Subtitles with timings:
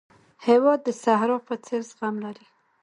[0.47, 2.45] هېواد د صحرا په څېر زغم لري.